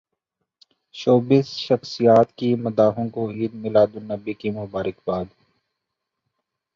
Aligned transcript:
showbiz 0.95 1.47
شخصیات 1.59 2.29
کی 2.37 2.49
مداحوں 2.65 3.07
کو 3.15 3.29
عید 3.31 3.53
میلاد 3.63 3.91
النبی 3.95 4.33
کی 4.41 4.49
مبارکباد 4.51 5.27